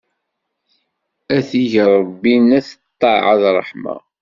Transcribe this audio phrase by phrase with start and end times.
[1.35, 3.95] Ad t-ig Ṛebbi n at ṭṭaɛa d ṛṛeḥma!